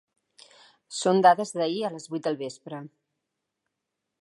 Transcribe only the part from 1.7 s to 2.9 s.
a les vuit del vespre.